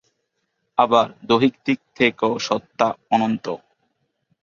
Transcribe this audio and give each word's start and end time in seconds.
আবার 0.77 1.05
দৈহিক 1.23 1.53
দিক 1.65 1.79
থেকেও 1.95 2.33
সত্তা 2.39 2.87
অনন্ত। 3.11 3.45